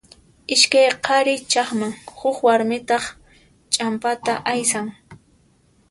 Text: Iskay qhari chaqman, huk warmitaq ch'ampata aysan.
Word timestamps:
Iskay 0.53 0.87
qhari 1.05 1.35
chaqman, 1.51 1.93
huk 2.19 2.37
warmitaq 2.45 3.03
ch'ampata 3.73 4.33
aysan. 4.53 4.87